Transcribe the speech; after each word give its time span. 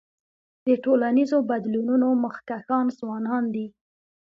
د 0.65 0.67
ټولنیزو 0.83 1.37
بدلونونو 1.49 2.07
مخکښان 2.23 2.85
ځوانان 2.99 3.43
دي. 3.55 3.67